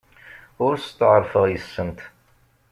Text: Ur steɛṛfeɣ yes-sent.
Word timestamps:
Ur 0.65 0.75
steɛṛfeɣ 0.77 1.45
yes-sent. 1.47 1.99